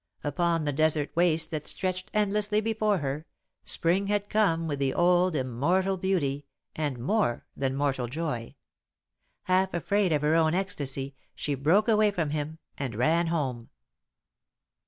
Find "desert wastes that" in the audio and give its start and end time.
0.73-1.67